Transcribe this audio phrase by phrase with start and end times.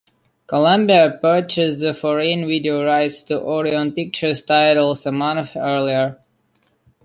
[0.47, 6.17] Columbia purchased the foreign video rights to Orion Pictures titles a month earlier.